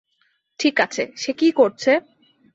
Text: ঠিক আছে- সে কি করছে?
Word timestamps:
ঠিক 0.59 0.75
আছে- 0.79 1.03
সে 1.21 1.31
কি 1.33 1.47
করছে? 1.51 1.91